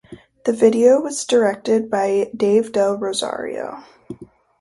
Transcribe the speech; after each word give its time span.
The 0.45 0.51
video 0.51 0.99
was 0.99 1.25
directed 1.25 1.91
by 1.91 2.31
Dave 2.35 2.71
Del 2.71 2.97
Rosario. 2.97 3.83